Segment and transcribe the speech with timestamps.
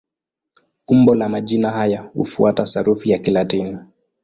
[0.87, 3.77] Umbo la majina haya hufuata sarufi ya Kilatini.